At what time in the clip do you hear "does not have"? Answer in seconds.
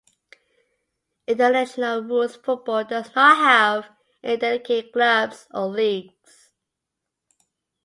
2.83-3.91